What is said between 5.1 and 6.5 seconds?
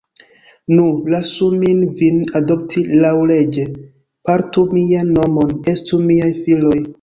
nomon; estu miaj